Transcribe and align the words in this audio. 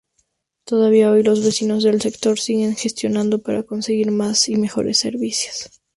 Todavía 0.63 1.11
hoy 1.11 1.21
los 1.21 1.43
vecinos 1.45 1.83
del 1.83 2.01
sector 2.01 2.39
siguen 2.39 2.75
gestionando 2.75 3.43
para 3.43 3.61
conseguir 3.61 4.09
más 4.09 4.49
y 4.49 4.55
mejores 4.55 4.97
servicios. 4.97 5.69